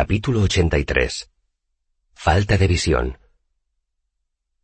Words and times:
Capítulo 0.00 0.42
83. 0.42 1.28
Falta 2.14 2.56
de 2.56 2.68
visión. 2.68 3.18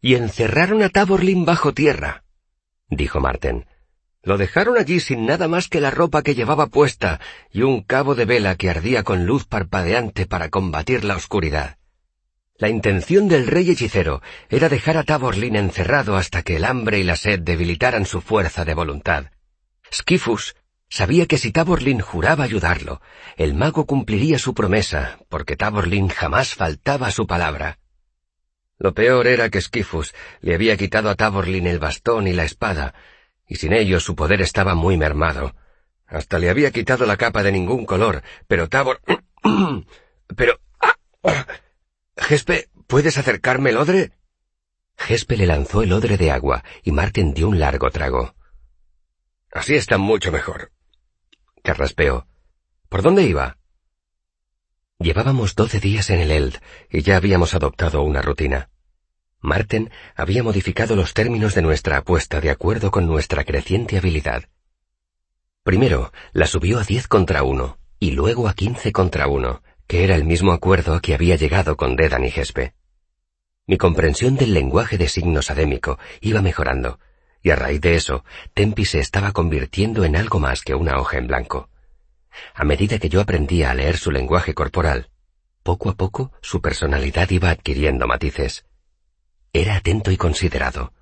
Y 0.01 0.15
encerraron 0.15 0.81
a 0.85 0.91
Taborlin 0.91 1.45
bajo 1.45 1.75
tierra, 1.75 2.23
dijo 2.89 3.19
Marten. 3.19 3.67
Lo 4.23 4.39
dejaron 4.39 4.79
allí 4.79 5.01
sin 5.01 5.27
nada 5.27 5.49
más 5.49 5.67
que 5.67 5.81
la 5.81 5.91
ropa 5.91 6.23
que 6.23 6.37
llevaba 6.37 6.69
puesta 6.69 7.19
y 7.51 7.63
un 7.63 7.83
cabo 7.83 8.15
de 8.15 8.27
vela 8.27 8.55
que 8.55 8.71
ardía 8.71 9.03
con 9.03 9.27
luz 9.27 9.45
parpadeante 9.45 10.25
para 10.27 10.51
combatir 10.51 11.03
la 11.03 11.17
oscuridad. 11.17 11.79
La 12.57 12.69
intención 12.69 13.27
del 13.27 13.49
rey 13.49 13.69
hechicero 13.69 14.23
era 14.51 14.69
dejar 14.69 14.99
a 14.99 15.03
Taborlin 15.03 15.57
encerrado 15.57 16.15
hasta 16.15 16.45
que 16.45 16.55
el 16.59 16.65
hambre 16.65 17.01
y 17.01 17.03
la 17.03 17.17
sed 17.17 17.41
debilitaran 17.41 18.07
su 18.07 18.21
fuerza 18.21 18.65
de 18.65 18.75
voluntad. 18.75 19.33
Skifus, 19.93 20.55
Sabía 20.97 21.27
que 21.27 21.39
si 21.39 21.51
Taborlin 21.51 21.99
juraba 21.99 22.45
ayudarlo, 22.45 23.03
el 23.37 23.55
mago 23.55 23.85
cumpliría 23.85 24.39
su 24.39 24.55
promesa, 24.55 25.19
porque 25.29 25.57
Taborlin 25.57 26.07
jamás 26.07 26.55
faltaba 26.55 27.09
a 27.09 27.11
su 27.11 27.27
palabra. 27.27 27.81
Lo 28.79 28.95
peor 28.95 29.27
era 29.27 29.51
que 29.51 29.61
Skifus 29.61 30.15
le 30.41 30.55
había 30.55 30.77
quitado 30.77 31.11
a 31.11 31.17
Taborlin 31.17 31.67
el 31.67 31.81
bastón 31.81 32.29
y 32.29 32.33
la 32.33 32.45
espada, 32.45 32.95
y 33.49 33.57
sin 33.57 33.73
ellos 33.73 34.05
su 34.05 34.15
poder 34.15 34.41
estaba 34.41 34.77
muy 34.77 34.97
mermado. 34.97 35.57
Hasta 36.07 36.39
le 36.39 36.49
había 36.49 36.71
quitado 36.71 37.07
la 37.07 37.17
capa 37.17 37.43
de 37.43 37.51
ningún 37.51 37.87
color, 37.87 38.23
pero 38.47 38.69
Tabor... 38.69 39.01
pero... 40.37 40.61
Gespe, 42.17 42.69
¿puedes 42.87 43.19
acercarme 43.19 43.71
el 43.71 43.79
odre? 43.79 44.13
Gespe 44.97 45.37
le 45.37 45.47
lanzó 45.47 45.83
el 45.83 45.93
odre 45.93 46.17
de 46.17 46.31
agua, 46.31 46.63
y 46.85 46.93
Martin 46.93 47.35
dio 47.35 47.49
un 47.49 47.59
largo 47.59 47.91
trago. 47.91 48.37
Así 49.51 49.75
está 49.75 49.99
mucho 49.99 50.31
mejor 50.31 50.74
carraspeó. 51.65 52.27
¿Por 52.91 53.01
dónde 53.01 53.23
iba? 53.23 53.57
Llevábamos 54.99 55.55
doce 55.55 55.81
días 55.81 56.11
en 56.11 56.21
el 56.21 56.31
Eld 56.31 56.59
y 56.91 57.01
ya 57.01 57.17
habíamos 57.17 57.55
adoptado 57.55 58.03
una 58.03 58.21
rutina. 58.21 58.69
Marten 59.41 59.91
había 60.15 60.43
modificado 60.43 60.95
los 60.95 61.15
términos 61.15 61.55
de 61.55 61.63
nuestra 61.63 61.97
apuesta 61.97 62.43
de 62.43 62.51
acuerdo 62.51 62.91
con 62.91 63.07
nuestra 63.07 63.45
creciente 63.45 63.97
habilidad. 63.97 64.45
Primero 65.63 66.13
la 66.33 66.47
subió 66.47 66.79
a 66.79 66.85
diez 66.85 67.09
contra 67.09 67.43
uno 67.43 67.79
y 67.99 68.11
luego 68.11 68.47
a 68.47 68.53
quince 68.53 68.93
contra 68.93 69.27
uno, 69.27 69.63
que 69.87 70.05
era 70.05 70.17
el 70.17 70.25
mismo 70.25 70.53
acuerdo 70.53 70.93
a 70.95 71.01
que 71.01 71.15
había 71.15 71.37
llegado 71.37 71.79
con 71.79 71.97
Dedan 71.97 72.25
y 72.25 72.31
Gespe. 72.31 72.75
Mi 73.67 73.79
comprensión 73.79 74.37
del 74.37 74.53
lenguaje 74.53 74.99
de 74.99 75.09
signos 75.09 75.51
adémico 75.51 75.99
iba 76.21 76.43
mejorando, 76.43 76.99
y 77.45 77.51
a 77.51 77.57
raíz 77.57 77.83
de 77.83 77.95
eso, 77.95 78.25
Tempi 78.55 78.87
se 78.87 79.01
estaba 79.01 79.33
convirtiendo 79.33 80.05
en 80.05 80.17
algo 80.17 80.41
más 80.41 80.63
que 80.63 80.75
una 80.75 80.99
hoja 80.99 81.19
en 81.19 81.27
blanco. 81.27 81.69
A 82.55 82.65
medida 82.65 82.99
que 82.99 83.11
yo 83.11 83.21
aprendía 83.21 83.71
a 83.71 83.75
leer 83.75 83.99
su 83.99 84.11
lenguaje 84.11 84.55
corporal, 84.55 85.11
poco 85.63 85.91
a 85.91 85.95
poco 85.95 86.33
su 86.41 86.63
personalidad 86.63 87.29
iba 87.31 87.51
adquiriendo 87.51 88.07
matices. 88.07 88.65
Era 89.53 89.77
atento 89.77 90.11
y 90.11 90.17
considerado. 90.17 90.95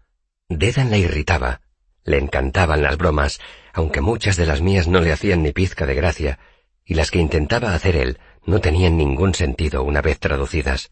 Dedan 0.49 0.91
la 0.91 0.99
irritaba, 0.99 1.61
le 2.03 2.19
encantaban 2.19 2.83
las 2.83 2.99
bromas, 2.99 3.41
aunque 3.73 4.01
muchas 4.01 4.37
de 4.37 4.47
las 4.47 4.61
mías 4.61 4.89
no 4.89 5.01
le 5.01 5.13
hacían 5.13 5.45
ni 5.45 5.53
pizca 5.53 5.87
de 5.87 5.95
gracia, 5.95 6.41
y 6.85 6.95
las 6.95 7.13
que 7.13 7.21
intentaba 7.21 7.73
hacer 7.73 7.95
él 7.95 8.19
no 8.45 8.61
tenían 8.61 8.97
ningún 8.97 9.37
sentido 9.37 9.85
una 9.85 10.03
vez 10.03 10.19
traducidas. 10.19 10.91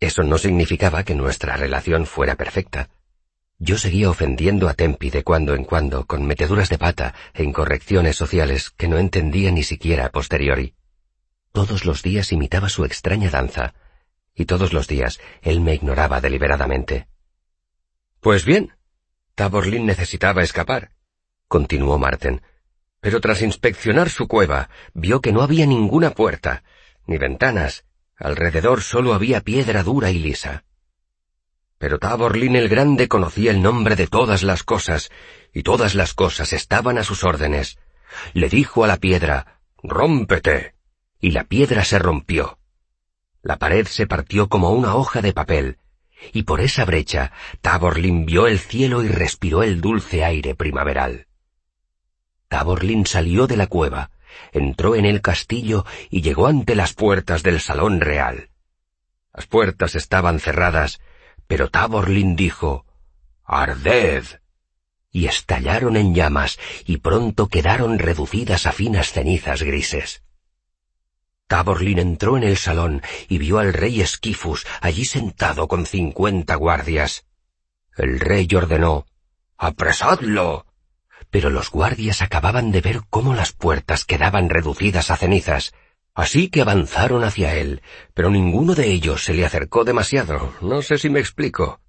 Eso 0.00 0.24
no 0.24 0.38
significaba 0.38 1.04
que 1.04 1.14
nuestra 1.14 1.56
relación 1.56 2.04
fuera 2.04 2.34
perfecta. 2.34 2.90
Yo 3.62 3.76
seguía 3.76 4.08
ofendiendo 4.08 4.70
a 4.70 4.74
Tempi 4.74 5.10
de 5.10 5.22
cuando 5.22 5.54
en 5.54 5.64
cuando 5.64 6.06
con 6.06 6.26
meteduras 6.26 6.70
de 6.70 6.78
pata 6.78 7.14
e 7.34 7.44
incorrecciones 7.44 8.16
sociales 8.16 8.70
que 8.70 8.88
no 8.88 8.96
entendía 8.96 9.50
ni 9.50 9.64
siquiera 9.64 10.06
a 10.06 10.10
posteriori. 10.10 10.72
Todos 11.52 11.84
los 11.84 12.02
días 12.02 12.32
imitaba 12.32 12.70
su 12.70 12.86
extraña 12.86 13.28
danza, 13.28 13.74
y 14.34 14.46
todos 14.46 14.72
los 14.72 14.88
días 14.88 15.20
él 15.42 15.60
me 15.60 15.74
ignoraba 15.74 16.22
deliberadamente. 16.22 17.06
Pues 18.20 18.46
bien, 18.46 18.72
Taborlin 19.34 19.84
necesitaba 19.84 20.42
escapar, 20.42 20.92
continuó 21.46 21.98
Marten, 21.98 22.40
pero 23.00 23.20
tras 23.20 23.42
inspeccionar 23.42 24.08
su 24.08 24.26
cueva 24.26 24.70
vio 24.94 25.20
que 25.20 25.32
no 25.32 25.42
había 25.42 25.66
ninguna 25.66 26.12
puerta, 26.12 26.64
ni 27.06 27.18
ventanas, 27.18 27.84
alrededor 28.16 28.80
solo 28.80 29.12
había 29.12 29.42
piedra 29.42 29.82
dura 29.82 30.10
y 30.10 30.18
lisa. 30.18 30.64
Pero 31.80 31.98
Taborlin 31.98 32.56
el 32.56 32.68
Grande 32.68 33.08
conocía 33.08 33.50
el 33.50 33.62
nombre 33.62 33.96
de 33.96 34.06
todas 34.06 34.42
las 34.42 34.64
cosas, 34.64 35.10
y 35.54 35.62
todas 35.62 35.94
las 35.94 36.12
cosas 36.12 36.52
estaban 36.52 36.98
a 36.98 37.04
sus 37.04 37.24
órdenes. 37.24 37.78
Le 38.34 38.50
dijo 38.50 38.84
a 38.84 38.86
la 38.86 38.98
piedra, 38.98 39.62
Rómpete. 39.82 40.74
Y 41.22 41.30
la 41.30 41.44
piedra 41.44 41.82
se 41.82 41.98
rompió. 41.98 42.58
La 43.42 43.56
pared 43.56 43.86
se 43.86 44.06
partió 44.06 44.50
como 44.50 44.72
una 44.72 44.94
hoja 44.94 45.22
de 45.22 45.32
papel, 45.32 45.78
y 46.34 46.42
por 46.42 46.60
esa 46.60 46.84
brecha 46.84 47.32
Taborlin 47.62 48.26
vio 48.26 48.46
el 48.46 48.58
cielo 48.58 49.02
y 49.02 49.08
respiró 49.08 49.62
el 49.62 49.80
dulce 49.80 50.22
aire 50.22 50.54
primaveral. 50.54 51.28
Taborlin 52.48 53.06
salió 53.06 53.46
de 53.46 53.56
la 53.56 53.68
cueva, 53.68 54.10
entró 54.52 54.96
en 54.96 55.06
el 55.06 55.22
castillo 55.22 55.86
y 56.10 56.20
llegó 56.20 56.46
ante 56.46 56.74
las 56.74 56.92
puertas 56.92 57.42
del 57.42 57.58
salón 57.58 58.02
real. 58.02 58.50
Las 59.32 59.46
puertas 59.46 59.94
estaban 59.94 60.40
cerradas 60.40 61.00
pero 61.50 61.68
Taborlin 61.68 62.36
dijo, 62.36 62.86
Arded. 63.44 64.24
Y 65.10 65.26
estallaron 65.26 65.96
en 65.96 66.14
llamas 66.14 66.60
y 66.86 66.98
pronto 66.98 67.48
quedaron 67.48 67.98
reducidas 67.98 68.66
a 68.66 68.72
finas 68.72 69.10
cenizas 69.10 69.64
grises. 69.64 70.22
Taborlin 71.48 71.98
entró 71.98 72.36
en 72.36 72.44
el 72.44 72.56
salón 72.56 73.02
y 73.28 73.38
vio 73.38 73.58
al 73.58 73.72
rey 73.72 74.00
Esquifus 74.00 74.64
allí 74.80 75.04
sentado 75.04 75.66
con 75.66 75.86
cincuenta 75.86 76.54
guardias. 76.54 77.26
El 77.96 78.20
rey 78.20 78.46
ordenó, 78.54 79.06
¡Apresadlo! 79.58 80.66
Pero 81.30 81.50
los 81.50 81.72
guardias 81.72 82.22
acababan 82.22 82.70
de 82.70 82.80
ver 82.80 83.00
cómo 83.10 83.34
las 83.34 83.50
puertas 83.50 84.04
quedaban 84.04 84.50
reducidas 84.50 85.10
a 85.10 85.16
cenizas, 85.16 85.74
Así 86.14 86.48
que 86.48 86.60
avanzaron 86.60 87.24
hacia 87.24 87.54
él, 87.56 87.82
pero 88.14 88.30
ninguno 88.30 88.74
de 88.74 88.90
ellos 88.90 89.24
se 89.24 89.34
le 89.34 89.44
acercó 89.44 89.84
demasiado. 89.84 90.52
No 90.60 90.82
sé 90.82 90.98
si 90.98 91.08
me 91.08 91.20
explico. 91.20 91.80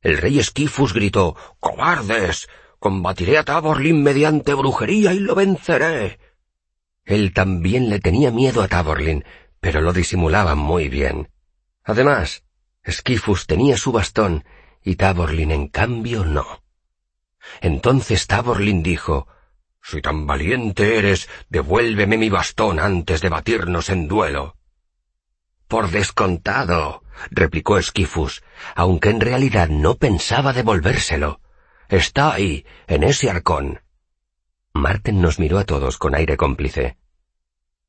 El 0.00 0.18
rey 0.18 0.38
Esquifus 0.38 0.94
gritó 0.94 1.36
¡Cobardes! 1.58 2.48
Combatiré 2.78 3.38
a 3.38 3.44
Taborlin 3.44 4.02
mediante 4.02 4.54
brujería 4.54 5.12
y 5.12 5.18
lo 5.18 5.34
venceré. 5.34 6.20
Él 7.04 7.32
también 7.32 7.90
le 7.90 7.98
tenía 7.98 8.30
miedo 8.30 8.62
a 8.62 8.68
Taborlin, 8.68 9.24
pero 9.60 9.80
lo 9.80 9.92
disimulaba 9.92 10.54
muy 10.54 10.88
bien. 10.88 11.28
Además, 11.82 12.44
Esquifus 12.84 13.46
tenía 13.46 13.76
su 13.76 13.90
bastón 13.90 14.44
y 14.84 14.94
Taborlin 14.94 15.50
en 15.50 15.68
cambio 15.68 16.24
no. 16.24 16.62
Entonces 17.60 18.26
Taborlin 18.26 18.82
dijo 18.82 19.26
si 19.88 20.02
tan 20.02 20.26
valiente 20.26 20.98
eres, 20.98 21.30
devuélveme 21.48 22.18
mi 22.18 22.28
bastón 22.28 22.78
antes 22.78 23.22
de 23.22 23.30
batirnos 23.30 23.88
en 23.88 24.06
duelo. 24.06 24.56
Por 25.66 25.90
descontado, 25.90 27.02
replicó 27.30 27.78
Esquifus, 27.78 28.42
aunque 28.74 29.08
en 29.08 29.20
realidad 29.20 29.68
no 29.70 29.94
pensaba 29.94 30.52
devolvérselo. 30.52 31.40
Está 31.88 32.34
ahí, 32.34 32.66
en 32.86 33.02
ese 33.02 33.30
arcón. 33.30 33.80
Marten 34.74 35.22
nos 35.22 35.38
miró 35.38 35.58
a 35.58 35.64
todos 35.64 35.96
con 35.96 36.14
aire 36.14 36.36
cómplice. 36.36 36.98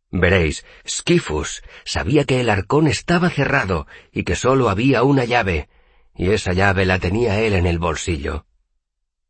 Veréis, 0.09 0.65
Skifus 0.87 1.63
sabía 1.83 2.23
que 2.23 2.39
el 2.39 2.49
arcón 2.49 2.87
estaba 2.87 3.29
cerrado 3.29 3.87
y 4.11 4.23
que 4.23 4.35
sólo 4.35 4.69
había 4.69 5.03
una 5.03 5.25
llave, 5.25 5.67
y 6.15 6.31
esa 6.31 6.53
llave 6.53 6.85
la 6.85 6.97
tenía 6.97 7.41
él 7.41 7.53
en 7.53 7.67
el 7.67 7.77
bolsillo. 7.77 8.45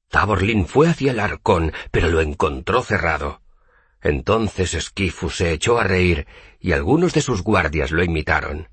Taborlin 0.10 0.66
fue 0.66 0.90
hacia 0.90 1.12
el 1.12 1.20
arcón, 1.20 1.72
pero 1.92 2.10
lo 2.10 2.22
encontró 2.22 2.82
cerrado. 2.82 3.42
Entonces 4.02 4.74
Esquifu 4.74 5.30
se 5.30 5.52
echó 5.52 5.80
a 5.80 5.84
reír, 5.84 6.28
y 6.60 6.72
algunos 6.72 7.14
de 7.14 7.22
sus 7.22 7.44
guardias 7.44 7.92
lo 7.92 8.04
imitaron. 8.04 8.70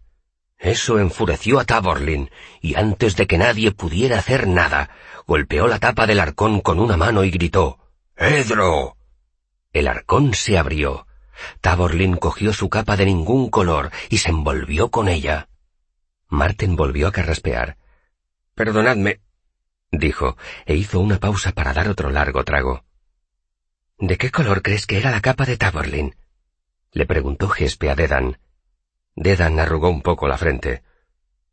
Eso 0.58 0.98
enfureció 0.98 1.60
a 1.60 1.64
Taborlin, 1.64 2.30
y 2.62 2.76
antes 2.76 3.16
de 3.16 3.26
que 3.26 3.36
nadie 3.36 3.72
pudiera 3.72 4.18
hacer 4.18 4.46
nada, 4.46 4.90
golpeó 5.26 5.66
la 5.66 5.78
tapa 5.78 6.06
del 6.06 6.20
arcón 6.20 6.60
con 6.60 6.80
una 6.80 6.96
mano 6.96 7.24
y 7.24 7.30
gritó 7.30 7.78
¡Edro! 8.16 8.96
El 9.72 9.88
arcón 9.88 10.32
se 10.32 10.56
abrió. 10.56 11.06
Taborlin 11.60 12.16
cogió 12.16 12.54
su 12.54 12.70
capa 12.70 12.96
de 12.96 13.04
ningún 13.04 13.50
color 13.50 13.90
y 14.08 14.18
se 14.18 14.30
envolvió 14.30 14.90
con 14.90 15.08
ella. 15.08 15.50
Marten 16.28 16.76
volvió 16.76 17.08
a 17.08 17.12
carraspear. 17.12 17.76
Perdonadme, 18.54 19.20
dijo, 19.98 20.36
e 20.64 20.74
hizo 20.74 21.00
una 21.00 21.18
pausa 21.18 21.52
para 21.52 21.72
dar 21.72 21.88
otro 21.88 22.10
largo 22.10 22.44
trago. 22.44 22.84
¿De 23.98 24.18
qué 24.18 24.30
color 24.30 24.62
crees 24.62 24.86
que 24.86 24.98
era 24.98 25.10
la 25.10 25.20
capa 25.20 25.44
de 25.44 25.56
Taborlin? 25.56 26.16
le 26.92 27.06
preguntó 27.06 27.48
Gespe 27.48 27.90
a 27.90 27.94
Dedan. 27.94 28.38
Dedan 29.14 29.58
arrugó 29.58 29.88
un 29.90 30.02
poco 30.02 30.28
la 30.28 30.38
frente. 30.38 30.82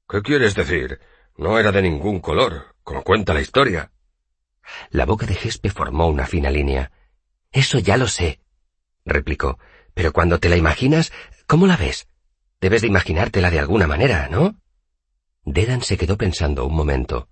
¿Qué 0.07 0.21
quieres 0.21 0.55
decir? 0.55 0.99
No 1.37 1.57
era 1.59 1.71
de 1.71 1.81
ningún 1.81 2.19
color, 2.19 2.75
como 2.83 3.03
cuenta 3.03 3.33
la 3.33 3.41
historia. 3.41 3.91
La 4.89 5.05
boca 5.05 5.25
de 5.25 5.35
Gespe 5.35 5.69
formó 5.69 6.07
una 6.07 6.25
fina 6.25 6.49
línea. 6.49 6.91
Eso 7.51 7.79
ya 7.79 7.97
lo 7.97 8.07
sé, 8.07 8.39
replicó, 9.05 9.59
pero 9.93 10.13
cuando 10.13 10.39
te 10.39 10.49
la 10.49 10.57
imaginas, 10.57 11.11
¿cómo 11.47 11.67
la 11.67 11.77
ves? 11.77 12.07
Debes 12.61 12.81
de 12.81 12.87
imaginártela 12.87 13.49
de 13.51 13.59
alguna 13.59 13.87
manera, 13.87 14.27
¿no? 14.29 14.55
Dedan 15.45 15.81
se 15.81 15.97
quedó 15.97 16.17
pensando 16.17 16.65
un 16.65 16.75
momento. 16.75 17.27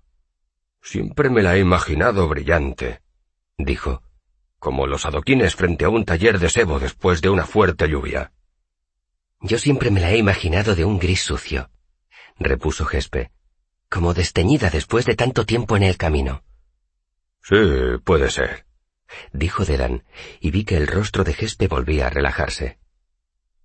Siempre 0.82 1.30
me 1.30 1.42
la 1.42 1.56
he 1.56 1.60
imaginado 1.60 2.28
brillante, 2.28 3.02
dijo, 3.56 4.02
como 4.58 4.86
los 4.86 5.06
adoquines 5.06 5.54
frente 5.54 5.84
a 5.84 5.88
un 5.88 6.04
taller 6.04 6.38
de 6.38 6.48
sebo 6.48 6.80
después 6.80 7.22
de 7.22 7.30
una 7.30 7.46
fuerte 7.46 7.88
lluvia. 7.88 8.32
Yo 9.40 9.58
siempre 9.58 9.90
me 9.90 10.00
la 10.00 10.10
he 10.10 10.16
imaginado 10.18 10.74
de 10.74 10.84
un 10.84 10.98
gris 10.98 11.22
sucio, 11.22 11.70
repuso 12.38 12.84
Gespe, 12.84 13.30
como 13.88 14.12
desteñida 14.12 14.70
después 14.70 15.06
de 15.06 15.14
tanto 15.14 15.46
tiempo 15.46 15.76
en 15.76 15.84
el 15.84 15.96
camino. 15.96 16.42
Sí, 17.42 17.56
puede 18.04 18.30
ser, 18.30 18.66
dijo 19.32 19.64
Dedan, 19.64 20.04
y 20.40 20.50
vi 20.50 20.64
que 20.64 20.76
el 20.76 20.86
rostro 20.86 21.24
de 21.24 21.34
Gespe 21.34 21.68
volvía 21.68 22.08
a 22.08 22.10
relajarse. 22.10 22.78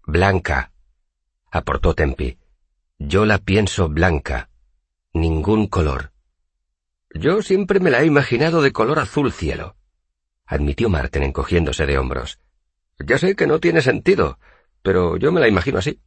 Blanca, 0.05 0.71
aportó 1.51 1.93
Tempi. 1.93 2.37
Yo 2.99 3.25
la 3.25 3.37
pienso 3.37 3.89
blanca. 3.89 4.49
Ningún 5.13 5.67
color. 5.67 6.11
Yo 7.19 7.41
siempre 7.41 7.79
me 7.79 7.89
la 7.89 8.01
he 8.01 8.05
imaginado 8.05 8.61
de 8.61 8.71
color 8.71 8.99
azul 8.99 9.31
cielo, 9.31 9.75
admitió 10.45 10.89
Marten 10.89 11.23
encogiéndose 11.23 11.85
de 11.85 11.97
hombros. 11.97 12.39
Ya 12.99 13.17
sé 13.17 13.35
que 13.35 13.47
no 13.47 13.59
tiene 13.59 13.81
sentido, 13.81 14.39
pero 14.83 15.17
yo 15.17 15.31
me 15.31 15.39
la 15.39 15.47
imagino 15.47 15.79
así. 15.79 15.99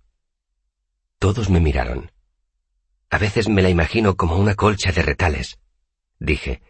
Todos 1.18 1.50
me 1.50 1.60
miraron. 1.60 2.12
A 3.10 3.18
veces 3.18 3.48
me 3.48 3.62
la 3.62 3.70
imagino 3.70 4.16
como 4.16 4.36
una 4.36 4.54
colcha 4.54 4.92
de 4.92 5.02
retales, 5.02 5.58
dije, 6.18 6.62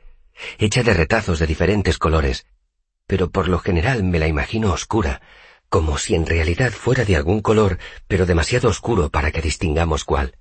hecha 0.58 0.82
de 0.82 0.94
retazos 0.94 1.38
de 1.38 1.46
diferentes 1.46 1.98
colores, 1.98 2.46
pero 3.06 3.31
por 3.31 3.48
lo 3.48 3.58
general 3.58 4.04
me 4.04 4.19
la 4.19 4.26
imagino 4.26 4.72
oscura, 4.72 5.20
como 5.69 5.98
si 5.98 6.14
en 6.14 6.26
realidad 6.26 6.70
fuera 6.70 7.04
de 7.04 7.16
algún 7.16 7.42
color, 7.42 7.78
pero 8.08 8.25
demasiado 8.25 8.69
oscuro 8.69 9.10
para 9.10 9.32
que 9.32 9.42
distingamos 9.42 10.04
cuál. 10.04 10.37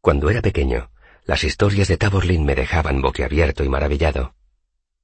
Cuando 0.00 0.28
era 0.30 0.42
pequeño, 0.42 0.90
las 1.24 1.44
historias 1.44 1.88
de 1.88 1.96
Taborlin 1.96 2.44
me 2.44 2.54
dejaban 2.54 3.02
boquiabierto 3.02 3.64
y 3.64 3.68
maravillado. 3.68 4.34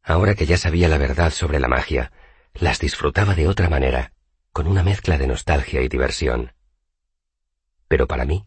Ahora 0.02 0.34
que 0.34 0.46
ya 0.46 0.56
sabía 0.56 0.88
la 0.88 0.98
verdad 0.98 1.30
sobre 1.30 1.60
la 1.60 1.68
magia, 1.68 2.12
las 2.54 2.78
disfrutaba 2.78 3.34
de 3.34 3.48
otra 3.48 3.68
manera, 3.68 4.12
con 4.52 4.66
una 4.66 4.82
mezcla 4.82 5.18
de 5.18 5.26
nostalgia 5.26 5.82
y 5.82 5.88
diversión. 5.88 6.52
Pero 7.88 8.06
para 8.06 8.24
mí, 8.24 8.46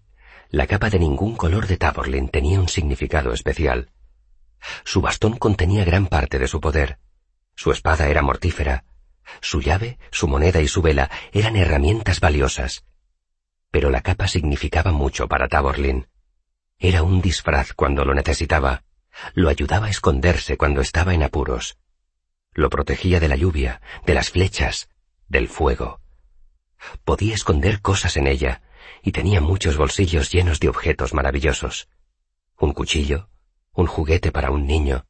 la 0.50 0.68
capa 0.68 0.90
de 0.90 1.00
ningún 1.00 1.36
color 1.36 1.68
de 1.68 1.78
Taborlin 1.78 2.30
tenía 2.30 2.60
un 2.60 2.70
significado 2.70 3.34
especial. 3.34 3.92
Su 4.84 5.02
bastón 5.02 5.38
contenía 5.38 5.86
gran 5.86 6.08
parte 6.08 6.40
de 6.40 6.48
su 6.48 6.60
poder. 6.60 6.98
Su 7.56 7.72
espada 7.72 8.08
era 8.08 8.22
mortífera. 8.22 8.84
Su 9.42 9.62
llave, 9.62 10.00
su 10.12 10.28
moneda 10.28 10.60
y 10.60 10.68
su 10.68 10.82
vela 10.82 11.10
eran 11.32 11.56
herramientas 11.56 12.20
valiosas. 12.20 12.84
Pero 13.72 13.90
la 13.90 14.02
capa 14.02 14.28
significaba 14.28 14.92
mucho 14.92 15.28
para 15.28 15.48
Taborlin. 15.48 16.08
Era 16.82 17.04
un 17.04 17.22
disfraz 17.22 17.74
cuando 17.74 18.06
lo 18.06 18.14
necesitaba. 18.14 18.84
Lo 19.34 19.50
ayudaba 19.50 19.88
a 19.88 19.90
esconderse 19.90 20.56
cuando 20.56 20.80
estaba 20.80 21.14
en 21.14 21.24
apuros. 21.24 21.78
Lo 22.54 22.70
protegía 22.70 23.20
de 23.20 23.28
la 23.28 23.36
lluvia, 23.36 23.82
de 24.06 24.14
las 24.14 24.30
flechas, 24.30 24.88
del 25.28 25.50
fuego. 25.50 26.00
Podía 27.04 27.36
esconder 27.36 27.82
cosas 27.82 28.16
en 28.16 28.28
ella, 28.28 28.62
y 29.04 29.12
tenía 29.12 29.42
muchos 29.42 29.76
bolsillos 29.76 30.32
llenos 30.32 30.62
de 30.62 30.70
objetos 30.70 31.14
maravillosos. 31.14 31.90
Un 32.58 32.72
cuchillo, 32.72 33.28
un 33.74 33.86
juguete 33.86 34.32
para 34.32 34.50
un 34.50 34.66
niño, 34.66 35.06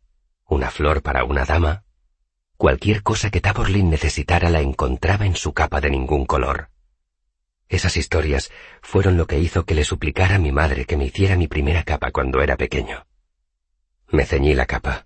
una 0.45 0.71
flor 0.71 1.03
para 1.03 1.23
una 1.23 1.45
dama. 1.45 1.83
Cualquier 2.57 3.03
cosa 3.03 3.29
que 3.29 3.41
Taborlin 3.41 3.91
necesitara 3.91 4.49
la 4.49 4.61
encontraba 4.61 5.27
en 5.27 5.35
su 5.35 5.53
capa 5.53 5.81
de 5.81 5.91
ningún 5.91 6.25
color. 6.25 6.71
Esas 7.69 7.97
historias 7.97 8.51
fueron 8.81 9.15
lo 9.15 9.27
que 9.27 9.39
hizo 9.39 9.63
que 9.63 9.75
le 9.75 9.83
suplicara 9.83 10.35
a 10.35 10.39
mi 10.39 10.51
madre 10.51 10.85
que 10.85 10.97
me 10.97 11.05
hiciera 11.05 11.37
mi 11.37 11.47
primera 11.47 11.83
capa 11.83 12.11
cuando 12.11 12.41
era 12.41 12.57
pequeño. 12.57 13.05
Me 14.07 14.25
ceñí 14.25 14.55
la 14.55 14.65
capa, 14.65 15.05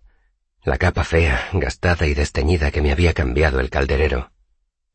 la 0.63 0.77
capa 0.77 1.03
fea, 1.03 1.49
gastada 1.51 2.07
y 2.07 2.13
desteñida 2.13 2.71
que 2.71 2.81
me 2.81 2.93
había 2.93 3.13
cambiado 3.13 3.59
el 3.59 3.69
calderero. 3.69 4.31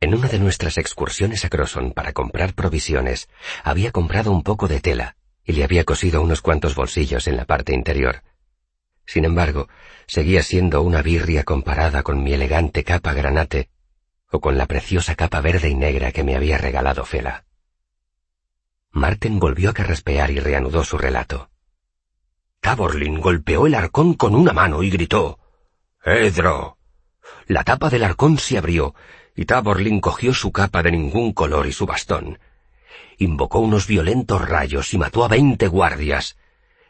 En 0.00 0.14
una 0.14 0.28
de 0.28 0.38
nuestras 0.38 0.78
excursiones 0.78 1.44
a 1.44 1.50
Crosson 1.50 1.92
para 1.92 2.14
comprar 2.14 2.54
provisiones, 2.54 3.28
había 3.62 3.92
comprado 3.92 4.32
un 4.32 4.42
poco 4.42 4.66
de 4.66 4.80
tela 4.80 5.16
y 5.44 5.52
le 5.52 5.64
había 5.64 5.84
cosido 5.84 6.22
unos 6.22 6.40
cuantos 6.40 6.74
bolsillos 6.74 7.26
en 7.26 7.36
la 7.36 7.44
parte 7.44 7.74
interior. 7.74 8.22
Sin 9.04 9.26
embargo, 9.26 9.68
seguía 10.06 10.42
siendo 10.42 10.80
una 10.80 11.02
birria 11.02 11.44
comparada 11.44 12.02
con 12.02 12.22
mi 12.22 12.32
elegante 12.32 12.82
capa 12.82 13.12
granate 13.12 13.68
o 14.30 14.40
con 14.40 14.56
la 14.56 14.66
preciosa 14.66 15.14
capa 15.16 15.40
verde 15.40 15.68
y 15.68 15.74
negra 15.74 16.12
que 16.12 16.24
me 16.24 16.36
había 16.36 16.58
regalado 16.58 17.04
Fela. 17.04 17.47
Marten 18.92 19.38
volvió 19.38 19.70
a 19.70 19.74
carraspear 19.74 20.30
y 20.30 20.40
reanudó 20.40 20.84
su 20.84 20.98
relato. 20.98 21.50
Taborlin 22.60 23.20
golpeó 23.20 23.66
el 23.66 23.74
arcón 23.74 24.14
con 24.14 24.34
una 24.34 24.52
mano 24.52 24.82
y 24.82 24.90
gritó 24.90 25.38
Edro. 26.04 26.78
La 27.46 27.64
tapa 27.64 27.90
del 27.90 28.04
arcón 28.04 28.38
se 28.38 28.58
abrió 28.58 28.94
y 29.36 29.44
Taborlin 29.44 30.00
cogió 30.00 30.34
su 30.34 30.50
capa 30.52 30.82
de 30.82 30.90
ningún 30.90 31.32
color 31.32 31.66
y 31.66 31.72
su 31.72 31.86
bastón. 31.86 32.38
Invocó 33.18 33.60
unos 33.60 33.86
violentos 33.86 34.48
rayos 34.48 34.92
y 34.94 34.98
mató 34.98 35.24
a 35.24 35.28
veinte 35.28 35.68
guardias. 35.68 36.36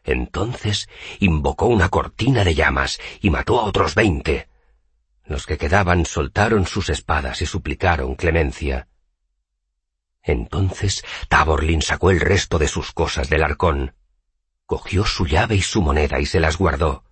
Entonces 0.04 0.88
invocó 1.20 1.66
una 1.66 1.88
cortina 1.88 2.44
de 2.44 2.54
llamas 2.54 2.98
y 3.20 3.30
mató 3.30 3.60
a 3.60 3.64
otros 3.64 3.94
veinte. 3.94 4.48
Los 5.24 5.46
que 5.46 5.58
quedaban 5.58 6.06
soltaron 6.06 6.66
sus 6.66 6.88
espadas 6.88 7.42
y 7.42 7.46
suplicaron 7.46 8.14
clemencia. 8.14 8.88
Entonces 10.28 11.06
Taborlin 11.30 11.80
sacó 11.80 12.10
el 12.10 12.20
resto 12.20 12.58
de 12.58 12.68
sus 12.68 12.92
cosas 12.92 13.30
del 13.30 13.42
arcón. 13.42 13.94
Cogió 14.66 15.06
su 15.06 15.26
llave 15.26 15.54
y 15.54 15.62
su 15.62 15.80
moneda 15.80 16.20
y 16.20 16.26
se 16.26 16.38
las 16.38 16.58
guardó. 16.58 17.02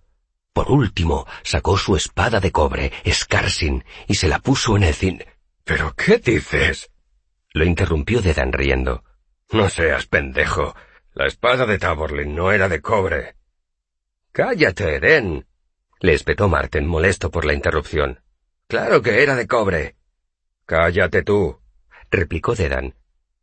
Por 0.53 0.69
último, 0.69 1.25
sacó 1.41 1.79
su 1.79 1.95
espada 1.95 2.39
de 2.39 2.51
cobre, 2.51 2.91
Scarsin, 3.09 3.83
y 4.07 4.15
se 4.15 4.27
la 4.27 4.37
puso 4.37 4.77
en 4.77 4.83
el 4.83 4.93
cin... 4.93 5.25
¿Pero 5.63 5.95
qué 5.95 6.19
dices? 6.19 6.91
Lo 7.53 7.65
interrumpió 7.65 8.21
Dedan 8.21 8.53
riendo. 8.53 9.03
No 9.51 9.67
seas 9.69 10.05
pendejo. 10.05 10.75
La 11.13 11.25
espada 11.25 11.65
de 11.65 11.79
Taborlin 11.79 12.35
no 12.35 12.51
era 12.51 12.69
de 12.69 12.81
cobre. 12.81 13.35
Cállate, 14.31 14.97
Eden. 14.97 15.47
le 16.01 16.13
espetó 16.13 16.47
Marten, 16.49 16.85
molesto 16.85 17.31
por 17.31 17.45
la 17.45 17.55
interrupción. 17.55 18.21
Claro 18.67 19.01
que 19.01 19.23
era 19.23 19.35
de 19.35 19.47
cobre. 19.47 19.95
Cállate 20.67 21.23
tú, 21.23 21.59
replicó 22.11 22.53
Dedan. 22.53 22.93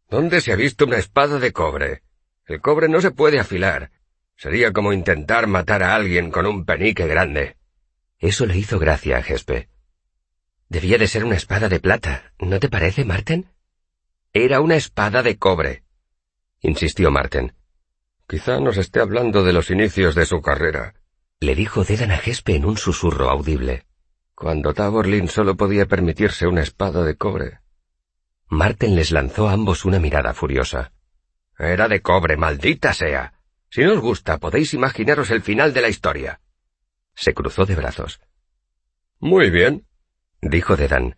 ¿Dónde 0.08 0.40
se 0.40 0.52
ha 0.52 0.56
visto 0.56 0.84
una 0.84 0.98
espada 0.98 1.38
de 1.38 1.52
cobre? 1.52 2.02
El 2.46 2.60
cobre 2.60 2.88
no 2.88 3.00
se 3.00 3.10
puede 3.10 3.40
afilar. 3.40 3.90
Sería 4.36 4.72
como 4.72 4.92
intentar 4.92 5.46
matar 5.46 5.82
a 5.82 5.94
alguien 5.94 6.30
con 6.30 6.46
un 6.46 6.64
penique 6.64 7.06
grande. 7.06 7.56
Eso 8.18 8.46
le 8.46 8.56
hizo 8.56 8.78
gracia 8.78 9.18
a 9.18 9.22
Gespe. 9.22 9.68
Debía 10.68 10.98
de 10.98 11.08
ser 11.08 11.24
una 11.24 11.36
espada 11.36 11.68
de 11.68 11.80
plata, 11.80 12.32
¿no 12.38 12.58
te 12.58 12.68
parece, 12.68 13.04
Marten? 13.04 13.46
Era 14.32 14.60
una 14.60 14.76
espada 14.76 15.22
de 15.22 15.38
cobre, 15.38 15.84
insistió 16.60 17.10
Marten. 17.10 17.54
Quizá 18.26 18.58
nos 18.58 18.78
esté 18.78 19.00
hablando 19.00 19.44
de 19.44 19.52
los 19.52 19.70
inicios 19.70 20.14
de 20.14 20.26
su 20.26 20.40
carrera, 20.40 20.94
le 21.40 21.54
dijo 21.54 21.84
Dedan 21.84 22.10
a 22.10 22.18
Gespe 22.18 22.56
en 22.56 22.64
un 22.64 22.78
susurro 22.78 23.28
audible, 23.28 23.84
cuando 24.34 24.72
Taborlin 24.72 25.28
solo 25.28 25.56
podía 25.56 25.86
permitirse 25.86 26.46
una 26.46 26.62
espada 26.62 27.04
de 27.04 27.16
cobre. 27.16 27.60
Marten 28.54 28.94
les 28.94 29.10
lanzó 29.10 29.48
a 29.48 29.52
ambos 29.52 29.84
una 29.84 29.98
mirada 29.98 30.32
furiosa. 30.32 30.92
Era 31.58 31.88
de 31.88 32.00
cobre, 32.00 32.36
maldita 32.36 32.92
sea. 32.94 33.34
Si 33.70 33.82
no 33.82 33.92
os 33.92 34.00
gusta, 34.00 34.38
podéis 34.38 34.74
imaginaros 34.74 35.30
el 35.30 35.42
final 35.42 35.72
de 35.72 35.82
la 35.82 35.88
historia. 35.88 36.40
Se 37.14 37.34
cruzó 37.34 37.66
de 37.66 37.76
brazos. 37.76 38.20
Muy 39.20 39.50
bien, 39.50 39.86
dijo 40.40 40.76
Dedan. 40.76 41.16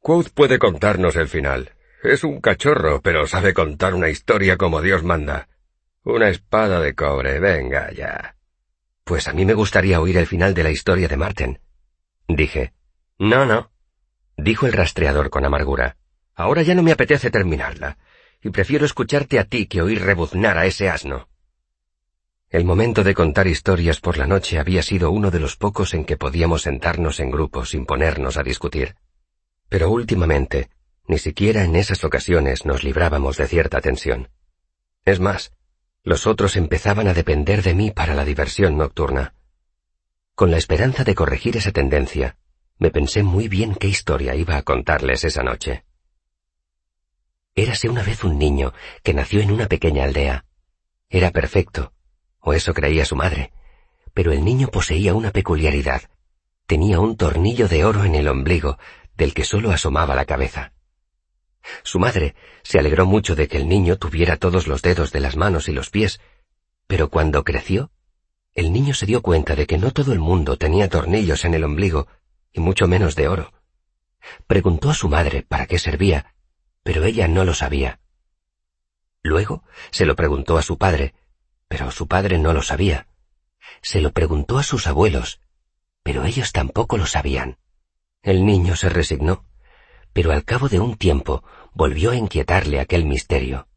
Quoth 0.00 0.30
puede 0.30 0.58
contarnos 0.58 1.16
el 1.16 1.28
final. 1.28 1.74
Es 2.02 2.24
un 2.24 2.40
cachorro, 2.40 3.00
pero 3.02 3.26
sabe 3.26 3.52
contar 3.52 3.94
una 3.94 4.08
historia 4.08 4.56
como 4.56 4.80
Dios 4.80 5.02
manda. 5.02 5.48
Una 6.04 6.28
espada 6.28 6.80
de 6.80 6.94
cobre, 6.94 7.40
venga 7.40 7.90
ya. 7.92 8.36
Pues 9.04 9.26
a 9.28 9.32
mí 9.32 9.44
me 9.44 9.54
gustaría 9.54 10.00
oír 10.00 10.16
el 10.16 10.26
final 10.26 10.54
de 10.54 10.62
la 10.62 10.70
historia 10.70 11.08
de 11.08 11.16
Marten. 11.16 11.60
Dije. 12.28 12.72
No, 13.18 13.46
no, 13.46 13.70
dijo 14.36 14.66
el 14.66 14.72
rastreador 14.72 15.28
con 15.30 15.44
amargura. 15.44 15.96
Ahora 16.38 16.62
ya 16.62 16.76
no 16.76 16.84
me 16.84 16.92
apetece 16.92 17.32
terminarla, 17.32 17.98
y 18.40 18.50
prefiero 18.50 18.86
escucharte 18.86 19.40
a 19.40 19.44
ti 19.44 19.66
que 19.66 19.82
oír 19.82 20.00
rebuznar 20.00 20.56
a 20.56 20.66
ese 20.66 20.88
asno. 20.88 21.28
El 22.48 22.64
momento 22.64 23.02
de 23.02 23.12
contar 23.12 23.48
historias 23.48 23.98
por 23.98 24.18
la 24.18 24.28
noche 24.28 24.60
había 24.60 24.84
sido 24.84 25.10
uno 25.10 25.32
de 25.32 25.40
los 25.40 25.56
pocos 25.56 25.94
en 25.94 26.04
que 26.04 26.16
podíamos 26.16 26.62
sentarnos 26.62 27.18
en 27.18 27.32
grupo 27.32 27.64
sin 27.64 27.86
ponernos 27.86 28.36
a 28.36 28.44
discutir. 28.44 28.94
Pero 29.68 29.90
últimamente, 29.90 30.70
ni 31.08 31.18
siquiera 31.18 31.64
en 31.64 31.74
esas 31.74 32.04
ocasiones 32.04 32.64
nos 32.64 32.84
librábamos 32.84 33.36
de 33.36 33.48
cierta 33.48 33.80
tensión. 33.80 34.28
Es 35.04 35.18
más, 35.18 35.50
los 36.04 36.28
otros 36.28 36.54
empezaban 36.54 37.08
a 37.08 37.14
depender 37.14 37.64
de 37.64 37.74
mí 37.74 37.90
para 37.90 38.14
la 38.14 38.24
diversión 38.24 38.78
nocturna. 38.78 39.34
Con 40.36 40.52
la 40.52 40.56
esperanza 40.58 41.02
de 41.02 41.16
corregir 41.16 41.56
esa 41.56 41.72
tendencia, 41.72 42.36
me 42.78 42.92
pensé 42.92 43.24
muy 43.24 43.48
bien 43.48 43.74
qué 43.74 43.88
historia 43.88 44.36
iba 44.36 44.56
a 44.56 44.62
contarles 44.62 45.24
esa 45.24 45.42
noche. 45.42 45.87
Érase 47.58 47.88
una 47.88 48.04
vez 48.04 48.22
un 48.22 48.38
niño 48.38 48.72
que 49.02 49.12
nació 49.12 49.40
en 49.40 49.50
una 49.50 49.66
pequeña 49.66 50.04
aldea. 50.04 50.44
Era 51.10 51.32
perfecto, 51.32 51.92
o 52.38 52.52
eso 52.52 52.72
creía 52.72 53.04
su 53.04 53.16
madre, 53.16 53.52
pero 54.14 54.30
el 54.30 54.44
niño 54.44 54.68
poseía 54.68 55.12
una 55.12 55.32
peculiaridad. 55.32 56.02
Tenía 56.68 57.00
un 57.00 57.16
tornillo 57.16 57.66
de 57.66 57.84
oro 57.84 58.04
en 58.04 58.14
el 58.14 58.28
ombligo, 58.28 58.78
del 59.16 59.34
que 59.34 59.42
sólo 59.42 59.72
asomaba 59.72 60.14
la 60.14 60.24
cabeza. 60.24 60.72
Su 61.82 61.98
madre 61.98 62.36
se 62.62 62.78
alegró 62.78 63.06
mucho 63.06 63.34
de 63.34 63.48
que 63.48 63.56
el 63.56 63.68
niño 63.68 63.96
tuviera 63.96 64.36
todos 64.36 64.68
los 64.68 64.80
dedos 64.80 65.10
de 65.10 65.18
las 65.18 65.34
manos 65.34 65.68
y 65.68 65.72
los 65.72 65.90
pies, 65.90 66.20
pero 66.86 67.10
cuando 67.10 67.42
creció, 67.42 67.90
el 68.54 68.72
niño 68.72 68.94
se 68.94 69.04
dio 69.04 69.20
cuenta 69.20 69.56
de 69.56 69.66
que 69.66 69.78
no 69.78 69.90
todo 69.90 70.12
el 70.12 70.20
mundo 70.20 70.58
tenía 70.58 70.88
tornillos 70.88 71.44
en 71.44 71.54
el 71.54 71.64
ombligo, 71.64 72.06
y 72.52 72.60
mucho 72.60 72.86
menos 72.86 73.16
de 73.16 73.26
oro. 73.26 73.52
Preguntó 74.46 74.90
a 74.90 74.94
su 74.94 75.08
madre 75.08 75.42
para 75.42 75.66
qué 75.66 75.80
servía, 75.80 76.36
pero 76.88 77.04
ella 77.04 77.28
no 77.28 77.44
lo 77.44 77.52
sabía. 77.52 78.00
Luego 79.22 79.62
se 79.90 80.06
lo 80.06 80.16
preguntó 80.16 80.56
a 80.56 80.62
su 80.62 80.78
padre, 80.78 81.12
pero 81.68 81.90
su 81.90 82.08
padre 82.08 82.38
no 82.38 82.54
lo 82.54 82.62
sabía. 82.62 83.08
Se 83.82 84.00
lo 84.00 84.12
preguntó 84.12 84.56
a 84.56 84.62
sus 84.62 84.86
abuelos, 84.86 85.42
pero 86.02 86.24
ellos 86.24 86.50
tampoco 86.50 86.96
lo 86.96 87.04
sabían. 87.04 87.58
El 88.22 88.46
niño 88.46 88.74
se 88.74 88.88
resignó, 88.88 89.44
pero 90.14 90.32
al 90.32 90.46
cabo 90.46 90.70
de 90.70 90.80
un 90.80 90.96
tiempo 90.96 91.44
volvió 91.74 92.12
a 92.12 92.16
inquietarle 92.16 92.80
aquel 92.80 93.04
misterio. 93.04 93.68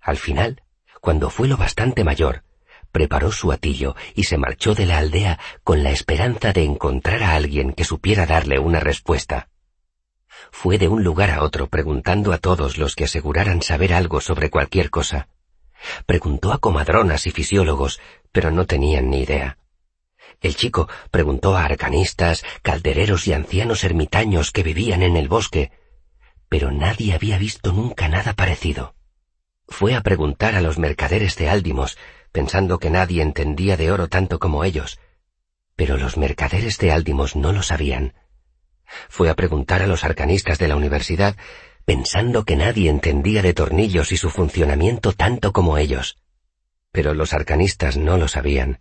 Al 0.00 0.16
final, 0.16 0.62
cuando 1.00 1.28
fue 1.28 1.48
lo 1.48 1.56
bastante 1.56 2.04
mayor, 2.04 2.44
preparó 2.92 3.32
su 3.32 3.50
atillo 3.50 3.96
y 4.14 4.22
se 4.22 4.38
marchó 4.38 4.76
de 4.76 4.86
la 4.86 4.98
aldea 4.98 5.40
con 5.64 5.82
la 5.82 5.90
esperanza 5.90 6.52
de 6.52 6.62
encontrar 6.62 7.24
a 7.24 7.34
alguien 7.34 7.72
que 7.72 7.82
supiera 7.82 8.26
darle 8.26 8.60
una 8.60 8.78
respuesta 8.78 9.48
fue 10.50 10.78
de 10.78 10.88
un 10.88 11.04
lugar 11.04 11.30
a 11.30 11.42
otro 11.42 11.68
preguntando 11.68 12.32
a 12.32 12.38
todos 12.38 12.78
los 12.78 12.96
que 12.96 13.04
aseguraran 13.04 13.62
saber 13.62 13.92
algo 13.92 14.20
sobre 14.20 14.50
cualquier 14.50 14.90
cosa. 14.90 15.28
Preguntó 16.06 16.52
a 16.52 16.58
comadronas 16.58 17.26
y 17.26 17.30
fisiólogos, 17.30 18.00
pero 18.32 18.50
no 18.50 18.66
tenían 18.66 19.10
ni 19.10 19.22
idea. 19.22 19.58
El 20.40 20.56
chico 20.56 20.88
preguntó 21.10 21.56
a 21.56 21.64
arcanistas, 21.64 22.44
caldereros 22.62 23.26
y 23.28 23.32
ancianos 23.32 23.84
ermitaños 23.84 24.50
que 24.50 24.62
vivían 24.62 25.02
en 25.02 25.16
el 25.16 25.28
bosque, 25.28 25.70
pero 26.48 26.70
nadie 26.70 27.14
había 27.14 27.38
visto 27.38 27.72
nunca 27.72 28.08
nada 28.08 28.34
parecido. 28.34 28.94
Fue 29.68 29.94
a 29.94 30.02
preguntar 30.02 30.54
a 30.54 30.60
los 30.60 30.78
mercaderes 30.78 31.36
de 31.36 31.48
Áldimos, 31.48 31.96
pensando 32.32 32.78
que 32.78 32.90
nadie 32.90 33.22
entendía 33.22 33.76
de 33.76 33.90
oro 33.90 34.08
tanto 34.08 34.38
como 34.38 34.64
ellos, 34.64 34.98
pero 35.76 35.96
los 35.96 36.16
mercaderes 36.16 36.78
de 36.78 36.92
Áldimos 36.92 37.36
no 37.36 37.52
lo 37.52 37.62
sabían. 37.62 38.14
Fue 39.08 39.30
a 39.30 39.34
preguntar 39.34 39.82
a 39.82 39.86
los 39.86 40.04
arcanistas 40.04 40.58
de 40.58 40.68
la 40.68 40.76
universidad, 40.76 41.36
pensando 41.84 42.44
que 42.44 42.56
nadie 42.56 42.90
entendía 42.90 43.42
de 43.42 43.54
tornillos 43.54 44.12
y 44.12 44.16
su 44.16 44.30
funcionamiento 44.30 45.12
tanto 45.12 45.52
como 45.52 45.78
ellos. 45.78 46.18
Pero 46.92 47.14
los 47.14 47.32
arcanistas 47.32 47.96
no 47.96 48.18
lo 48.18 48.28
sabían. 48.28 48.80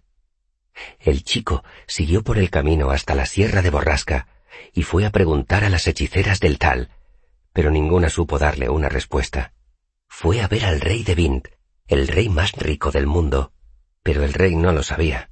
El 1.00 1.24
chico 1.24 1.63
siguió 1.88 2.24
por 2.24 2.38
el 2.38 2.50
camino 2.50 2.91
hasta 2.91 3.15
la 3.15 3.25
sierra 3.25 3.62
de 3.62 3.70
Borrasca 3.70 4.27
y 4.74 4.84
fue 4.84 5.06
a 5.06 5.12
preguntar 5.12 5.63
a 5.63 5.70
las 5.70 5.88
hechiceras 5.88 6.39
del 6.39 6.60
tal, 6.60 6.89
pero 7.53 7.72
ninguna 7.72 8.10
supo 8.10 8.38
darle 8.38 8.70
una 8.70 8.89
respuesta. 8.89 9.53
Fue 10.08 10.41
a 10.41 10.48
ver 10.48 10.65
al 10.65 10.82
rey 10.82 11.03
de 11.03 11.15
Vint, 11.15 11.48
el 11.88 12.08
rey 12.08 12.30
más 12.30 12.53
rico 12.53 12.91
del 12.91 13.08
mundo, 13.08 13.53
pero 14.03 14.24
el 14.24 14.34
rey 14.34 14.56
no 14.56 14.72
lo 14.72 14.84
sabía. 14.84 15.30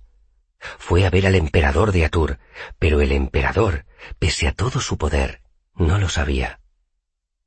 Fue 0.59 1.05
a 1.05 1.09
ver 1.09 1.27
al 1.27 1.35
emperador 1.35 1.91
de 1.91 2.05
Atur, 2.05 2.39
pero 2.77 3.01
el 3.01 3.11
emperador, 3.11 3.85
pese 4.19 4.47
a 4.47 4.53
todo 4.53 4.81
su 4.81 4.97
poder, 4.97 5.41
no 5.75 5.97
lo 5.97 6.09
sabía. 6.09 6.59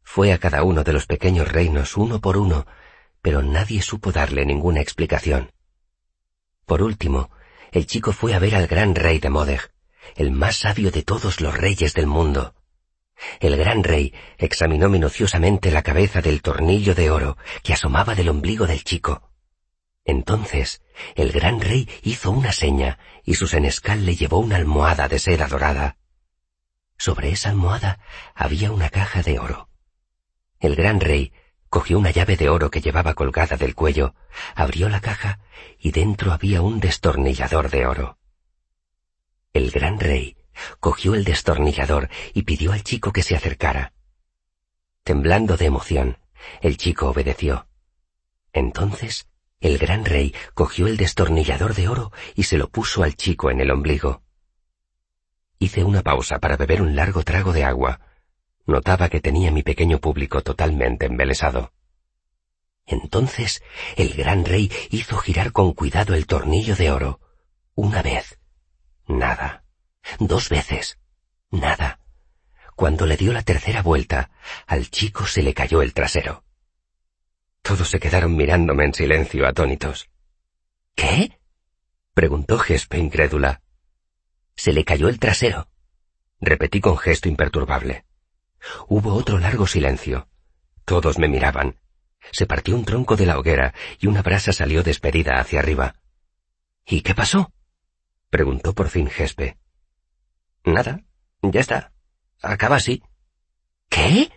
Fue 0.02 0.33
a 0.33 0.38
cada 0.38 0.62
uno 0.62 0.85
de 0.85 0.92
los 0.92 1.07
pequeños 1.07 1.49
reinos 1.49 1.97
uno 1.97 2.21
por 2.21 2.37
uno, 2.37 2.66
pero 3.21 3.42
nadie 3.42 3.83
supo 3.83 4.12
darle 4.12 4.45
ninguna 4.45 4.81
explicación. 4.81 5.52
Por 6.66 6.83
último, 6.83 7.31
el 7.71 7.87
chico 7.87 8.12
fue 8.12 8.35
a 8.35 8.38
ver 8.38 8.54
al 8.54 8.66
gran 8.66 8.95
rey 8.95 9.19
de 9.19 9.31
Modeg, 9.31 9.73
el 10.16 10.31
más 10.31 10.57
sabio 10.57 10.90
de 10.90 11.02
todos 11.02 11.40
los 11.40 11.57
reyes 11.57 11.95
del 11.95 12.07
mundo. 12.07 12.54
El 13.40 13.57
gran 13.57 13.85
rey 13.85 14.12
examinó 14.38 14.88
minuciosamente 14.88 15.71
la 15.71 15.83
cabeza 15.83 16.21
del 16.21 16.42
tornillo 16.42 16.95
de 16.95 17.11
oro 17.11 17.37
que 17.62 17.73
asomaba 17.73 18.14
del 18.14 18.28
ombligo 18.28 18.66
del 18.66 18.85
chico. 18.85 19.32
Entonces 20.04 20.82
el 21.14 21.32
gran 21.32 21.61
rey 21.61 21.88
hizo 22.02 22.30
una 22.30 22.52
seña 22.52 22.99
y 23.25 23.35
su 23.35 23.47
senescal 23.47 24.04
le 24.04 24.16
llevó 24.16 24.38
una 24.38 24.56
almohada 24.56 25.09
de 25.09 25.18
seda 25.18 25.47
dorada. 25.47 25.97
Sobre 26.99 27.30
esa 27.30 27.50
almohada 27.50 28.00
había 28.35 28.73
una 28.73 28.90
caja 28.90 29.23
de 29.23 29.38
oro. 29.38 29.68
El 30.61 30.76
gran 30.76 31.00
rey 31.00 31.32
cogió 31.68 31.99
una 31.99 32.11
llave 32.11 32.37
de 32.37 32.49
oro 32.49 32.71
que 32.71 32.80
llevaba 32.80 33.14
colgada 33.14 33.56
del 33.56 33.75
cuello, 33.75 34.14
abrió 34.54 34.88
la 34.88 35.00
caja 35.00 35.40
y 35.78 35.90
dentro 35.90 36.32
había 36.32 36.62
un 36.62 36.80
destornillador 36.80 37.71
de 37.71 37.87
oro. 37.87 38.18
El 39.52 39.71
gran 39.71 39.99
rey 39.99 40.37
cogió 40.80 41.14
el 41.14 41.25
destornillador 41.25 42.09
y 42.35 42.42
pidió 42.42 42.73
al 42.73 42.82
chico 42.82 43.12
que 43.12 43.23
se 43.23 43.37
acercara. 43.37 43.92
Temblando 45.02 45.56
de 45.56 45.66
emoción, 45.66 46.18
el 46.61 46.76
chico 46.76 47.09
obedeció. 47.09 47.66
Entonces 48.52 49.28
el 49.62 49.78
gran 49.78 50.04
rey 50.04 50.35
cogió 50.54 50.88
el 50.88 50.97
destornillador 50.97 51.75
de 51.75 51.88
oro 51.88 52.12
y 52.35 52.42
se 52.42 52.59
lo 52.59 52.69
puso 52.69 53.04
al 53.04 53.14
chico 53.14 53.50
en 53.50 53.61
el 53.61 53.71
ombligo. 53.71 54.23
Hice 55.59 55.85
una 55.85 56.02
pausa 56.02 56.40
para 56.40 56.57
beber 56.57 56.83
un 56.83 56.97
largo 56.97 57.23
trago 57.23 57.52
de 57.52 57.64
agua. 57.64 58.00
Notaba 58.66 59.09
que 59.09 59.21
tenía 59.21 59.52
mi 59.52 59.62
pequeño 59.62 60.00
público 60.00 60.42
totalmente 60.42 61.07
embelesado. 61.07 61.73
Entonces 62.87 63.62
el 63.97 64.14
gran 64.14 64.45
rey 64.45 64.71
hizo 64.90 65.16
girar 65.19 65.52
con 65.52 65.73
cuidado 65.73 66.14
el 66.14 66.26
tornillo 66.26 66.75
de 66.75 66.90
oro. 66.90 67.21
Una 67.76 68.02
vez. 68.02 68.40
Nada. 69.07 69.64
Dos 70.19 70.49
veces. 70.49 70.99
Nada. 71.52 72.00
Cuando 72.75 73.07
le 73.07 73.16
dio 73.16 73.33
la 73.33 73.42
tercera 73.42 73.83
vuelta, 73.83 74.33
al 74.66 74.90
chico 74.90 75.26
se 75.26 75.42
le 75.42 75.54
cayó 75.54 75.83
el 75.83 75.95
trasero. 75.95 76.42
Todos 77.62 77.88
se 77.88 78.00
quedaron 78.00 78.37
mirándome 78.37 78.85
en 78.85 78.95
silencio, 78.95 79.47
atónitos. 79.47 80.11
¿Qué? 80.95 81.38
preguntó 82.12 82.59
Gespe 82.59 82.99
incrédula. 82.99 83.62
Se 84.57 84.73
le 84.73 84.85
cayó 84.85 85.09
el 85.09 85.19
trasero. 85.19 85.69
Repetí 86.40 86.81
con 86.81 86.99
gesto 86.99 87.28
imperturbable. 87.28 88.04
Hubo 88.88 89.14
otro 89.14 89.38
largo 89.38 89.66
silencio. 89.66 90.28
Todos 90.85 91.19
me 91.19 91.28
miraban. 91.28 91.81
Se 92.33 92.47
partió 92.47 92.75
un 92.75 92.85
tronco 92.85 93.16
de 93.16 93.26
la 93.26 93.38
hoguera 93.38 93.75
y 93.99 94.09
una 94.09 94.23
brasa 94.23 94.52
salió 94.52 94.83
despedida 94.83 95.38
hacia 95.38 95.61
arriba. 95.61 95.95
¿Y 96.85 97.02
qué 97.02 97.14
pasó? 97.14 97.52
preguntó 98.28 98.75
por 98.75 98.88
fin 98.88 99.09
Gespe. 99.09 99.57
Nada, 100.64 101.04
ya 101.42 101.61
está. 101.61 101.92
Acaba 102.40 102.76
así. 102.76 103.02
¿Qué? 103.88 104.31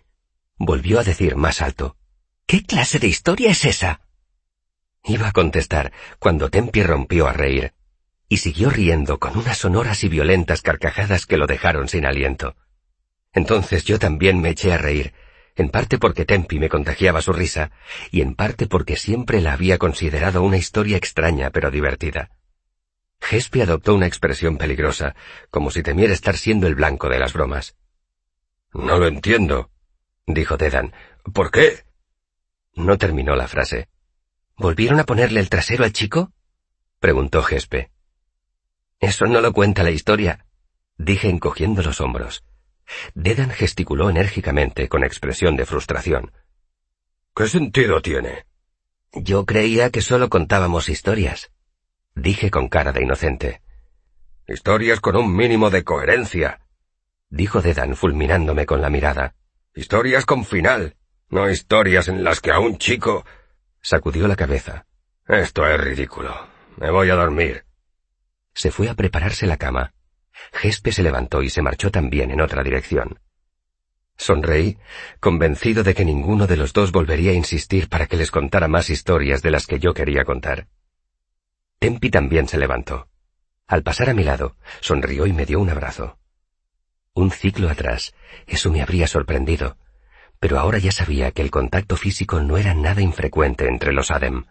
volvió 0.57 0.99
a 0.99 1.03
decir 1.03 1.35
más 1.35 1.61
alto. 1.61 1.97
¿Qué 2.47 2.63
clase 2.63 2.99
de 2.99 3.07
historia 3.07 3.49
es 3.49 3.65
esa? 3.65 4.01
Iba 5.03 5.29
a 5.29 5.31
contestar 5.31 5.91
cuando 6.19 6.49
Tempi 6.49 6.83
rompió 6.83 7.27
a 7.27 7.33
reír, 7.33 7.73
y 8.29 8.37
siguió 8.37 8.69
riendo 8.69 9.19
con 9.19 9.35
unas 9.35 9.57
sonoras 9.57 10.03
y 10.03 10.09
violentas 10.09 10.61
carcajadas 10.61 11.25
que 11.25 11.37
lo 11.37 11.47
dejaron 11.47 11.87
sin 11.87 12.05
aliento. 12.05 12.55
Entonces 13.33 13.83
yo 13.83 13.97
también 13.97 14.41
me 14.41 14.49
eché 14.49 14.73
a 14.73 14.77
reír, 14.77 15.13
en 15.55 15.69
parte 15.69 15.97
porque 15.97 16.25
Tempi 16.25 16.59
me 16.59 16.69
contagiaba 16.69 17.21
su 17.21 17.33
risa, 17.33 17.71
y 18.11 18.21
en 18.21 18.35
parte 18.35 18.67
porque 18.67 18.95
siempre 18.95 19.41
la 19.41 19.53
había 19.53 19.79
considerado 19.79 20.43
una 20.43 20.57
historia 20.57 20.97
extraña 20.97 21.49
pero 21.49 21.71
divertida. 21.71 22.29
Gespi 23.21 23.61
adoptó 23.61 23.95
una 23.95 24.05
expresión 24.05 24.57
peligrosa, 24.57 25.15
como 25.49 25.71
si 25.71 25.81
temiera 25.81 26.13
estar 26.13 26.37
siendo 26.37 26.67
el 26.67 26.75
blanco 26.75 27.09
de 27.09 27.17
las 27.17 27.33
bromas. 27.33 27.75
No 28.71 28.99
lo 28.99 29.07
entiendo, 29.07 29.71
dijo 30.27 30.57
Dedan. 30.57 30.93
¿Por 31.33 31.49
qué? 31.49 31.85
No 32.75 32.97
terminó 32.97 33.35
la 33.35 33.47
frase. 33.47 33.89
¿Volvieron 34.57 34.99
a 34.99 35.05
ponerle 35.05 35.39
el 35.39 35.49
trasero 35.49 35.83
al 35.83 35.93
chico? 35.93 36.31
preguntó 36.99 37.41
Gespe. 37.43 37.91
Eso 38.99 39.25
no 39.25 39.41
lo 39.41 39.53
cuenta 39.53 39.83
la 39.83 39.91
historia, 39.91 40.45
dije 40.97 41.29
encogiendo 41.29 41.81
los 41.81 41.99
hombros. 42.01 42.45
Dedan 43.13 43.49
gesticuló 43.49 44.09
enérgicamente 44.09 44.87
con 44.87 45.03
expresión 45.03 45.55
de 45.55 45.65
frustración. 45.65 46.31
¿Qué 47.35 47.47
sentido 47.47 48.01
tiene? 48.01 48.45
Yo 49.13 49.45
creía 49.45 49.89
que 49.89 50.01
solo 50.01 50.29
contábamos 50.29 50.89
historias, 50.89 51.51
dije 52.13 52.51
con 52.51 52.67
cara 52.69 52.91
de 52.91 53.03
inocente. 53.03 53.61
Historias 54.47 54.99
con 54.99 55.15
un 55.15 55.35
mínimo 55.35 55.69
de 55.69 55.83
coherencia, 55.83 56.61
dijo 57.29 57.61
Dedan 57.61 57.95
fulminándome 57.95 58.65
con 58.65 58.81
la 58.81 58.89
mirada. 58.89 59.35
Historias 59.73 60.25
con 60.25 60.45
final, 60.45 60.95
no 61.29 61.49
historias 61.49 62.07
en 62.07 62.23
las 62.23 62.39
que 62.39 62.51
a 62.51 62.59
un 62.59 62.77
chico... 62.77 63.25
sacudió 63.81 64.27
la 64.27 64.35
cabeza. 64.35 64.85
Esto 65.27 65.67
es 65.67 65.79
ridículo. 65.79 66.47
Me 66.77 66.91
voy 66.91 67.09
a 67.09 67.15
dormir. 67.15 67.65
Se 68.53 68.71
fue 68.71 68.89
a 68.89 68.95
prepararse 68.95 69.47
la 69.47 69.57
cama. 69.57 69.93
Gespe 70.53 70.91
se 70.91 71.03
levantó 71.03 71.41
y 71.41 71.49
se 71.49 71.61
marchó 71.61 71.91
también 71.91 72.31
en 72.31 72.41
otra 72.41 72.63
dirección. 72.63 73.19
Sonreí, 74.17 74.77
convencido 75.19 75.83
de 75.83 75.93
que 75.93 76.05
ninguno 76.05 76.47
de 76.47 76.57
los 76.57 76.73
dos 76.73 76.91
volvería 76.91 77.31
a 77.31 77.35
insistir 77.35 77.89
para 77.89 78.07
que 78.07 78.17
les 78.17 78.31
contara 78.31 78.67
más 78.67 78.89
historias 78.89 79.41
de 79.41 79.51
las 79.51 79.67
que 79.67 79.79
yo 79.79 79.93
quería 79.93 80.23
contar. 80.23 80.67
Tempi 81.79 82.09
también 82.09 82.47
se 82.47 82.57
levantó. 82.57 83.09
Al 83.67 83.83
pasar 83.83 84.09
a 84.09 84.13
mi 84.13 84.23
lado, 84.23 84.55
sonrió 84.79 85.25
y 85.25 85.33
me 85.33 85.45
dio 85.45 85.59
un 85.59 85.69
abrazo. 85.69 86.17
Un 87.13 87.31
ciclo 87.31 87.69
atrás, 87.69 88.13
eso 88.47 88.71
me 88.71 88.81
habría 88.81 89.07
sorprendido, 89.07 89.77
pero 90.45 90.59
ahora 90.59 90.77
ya 90.77 90.91
sabía 90.91 91.31
que 91.31 91.41
el 91.41 91.49
contacto 91.49 91.97
físico 91.97 92.39
no 92.39 92.59
era 92.59 92.75
nada 92.75 93.01
infrecuente 93.01 93.67
entre 93.67 93.91
los 93.91 94.11
Adem. 94.11 94.45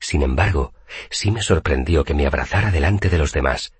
Sin 0.00 0.22
embargo, 0.22 0.74
sí 1.08 1.30
me 1.30 1.40
sorprendió 1.40 2.02
que 2.02 2.14
me 2.14 2.26
abrazara 2.26 2.72
delante 2.72 3.08
de 3.08 3.16
los 3.16 3.32
demás. 3.32 3.72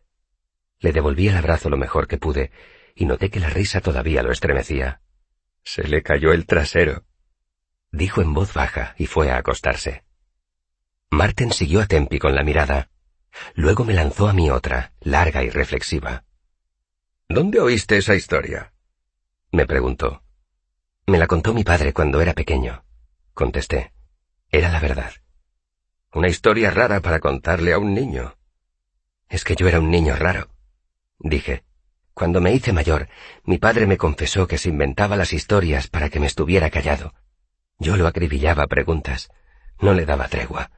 Le 0.78 0.92
devolví 0.92 1.26
el 1.26 1.36
abrazo 1.36 1.70
lo 1.70 1.76
mejor 1.76 2.06
que 2.06 2.18
pude, 2.18 2.52
y 2.94 3.06
noté 3.06 3.30
que 3.30 3.40
la 3.40 3.50
risa 3.50 3.80
todavía 3.80 4.22
lo 4.22 4.30
estremecía. 4.30 5.00
Se 5.64 5.82
le 5.82 6.04
cayó 6.04 6.32
el 6.32 6.46
trasero, 6.46 7.02
dijo 7.90 8.22
en 8.22 8.32
voz 8.32 8.54
baja 8.54 8.94
y 8.96 9.06
fue 9.06 9.32
a 9.32 9.38
acostarse. 9.38 10.04
Marten 11.10 11.52
siguió 11.52 11.80
a 11.80 11.86
Tempi 11.86 12.20
con 12.20 12.36
la 12.36 12.44
mirada. 12.44 12.90
Luego 13.56 13.84
me 13.84 13.94
lanzó 13.94 14.28
a 14.28 14.32
mí 14.34 14.50
otra, 14.50 14.92
larga 15.00 15.42
y 15.42 15.50
reflexiva. 15.50 16.22
¿Dónde 17.28 17.58
oíste 17.58 17.96
esa 17.96 18.14
historia? 18.14 18.72
me 19.50 19.66
preguntó. 19.66 20.22
Me 21.06 21.18
la 21.18 21.26
contó 21.26 21.52
mi 21.52 21.64
padre 21.64 21.92
cuando 21.92 22.20
era 22.20 22.32
pequeño, 22.32 22.84
contesté. 23.34 23.92
Era 24.50 24.70
la 24.70 24.78
verdad. 24.78 25.12
Una 26.12 26.28
historia 26.28 26.70
rara 26.70 27.00
para 27.00 27.18
contarle 27.18 27.72
a 27.72 27.78
un 27.78 27.92
niño. 27.92 28.36
Es 29.28 29.44
que 29.44 29.56
yo 29.56 29.66
era 29.66 29.80
un 29.80 29.90
niño 29.90 30.14
raro, 30.14 30.48
dije. 31.18 31.64
Cuando 32.14 32.40
me 32.40 32.52
hice 32.52 32.72
mayor, 32.72 33.08
mi 33.44 33.58
padre 33.58 33.86
me 33.86 33.96
confesó 33.96 34.46
que 34.46 34.58
se 34.58 34.68
inventaba 34.68 35.16
las 35.16 35.32
historias 35.32 35.88
para 35.88 36.10
que 36.10 36.20
me 36.20 36.26
estuviera 36.26 36.68
callado. 36.70 37.14
Yo 37.78 37.96
lo 37.96 38.06
acribillaba 38.06 38.64
a 38.64 38.68
preguntas. 38.68 39.30
No 39.80 39.94
le 39.94 40.04
daba 40.04 40.28
tregua. 40.28 40.70